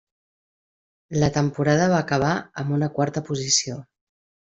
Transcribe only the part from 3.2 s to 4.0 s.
posició.